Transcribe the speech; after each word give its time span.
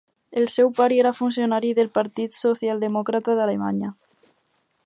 El 0.39 0.45
seu 0.53 0.71
pare 0.79 0.97
era 1.01 1.11
funcionari 1.17 1.69
del 1.81 1.93
partit 1.99 2.35
Socialdemòcrata 2.39 3.37
d'Alemanya. 3.41 3.93